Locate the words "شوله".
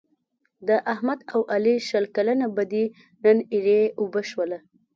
4.29-4.57